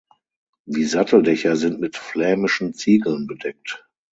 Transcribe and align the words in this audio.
Die 0.65 0.85
Satteldächer 0.85 1.55
sind 1.55 1.79
mit 1.79 1.95
flämischen 1.95 2.73
Ziegeln 2.73 3.27
bedeckt. 3.27 3.85